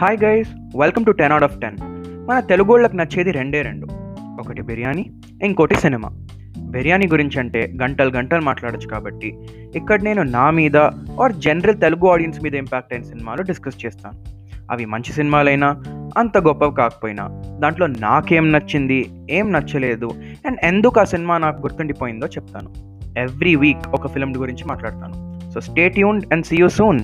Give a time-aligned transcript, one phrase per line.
[0.00, 0.48] Hi guys
[0.78, 1.76] welcome to ten out of ten
[2.28, 3.86] మన తెలుగోళ్ళకి నచ్చేది రెండే రెండు.
[4.40, 5.10] ఒకటి బిర్యానీ
[5.42, 6.10] ఇంకోటి సినిమా.
[6.58, 9.38] బిర్యానీ గురించి అంటే గంటలు గంటలు మాట్లాడొచ్చు కాబట్టి
[9.76, 10.76] ఇక్కడ నేను నా మీద
[11.22, 14.18] ఆర్ జనరల్ తెలుగు ఆడియన్స్ మీద ఇంపాక్ట్ అయిన సినిమాలు డిస్కస్ చేస్తాను.
[14.70, 15.82] అవి మంచి సినిమాలైనా
[16.18, 20.10] అంత గొప్పవి కాకపోయినా దాంట్లో నాకేం నచ్చింది ఏం నచ్చలేదు
[20.46, 22.70] అండ్ ఎందుకు ఆ సినిమా నాకు గుర్తుండిపోయిందో చెప్తాను.
[23.18, 25.16] ఎవ్రీ వీక్ ఒక ఫిల్మ్ గురించి మాట్లాడతాను.
[25.50, 27.00] So stay tuned and see you soon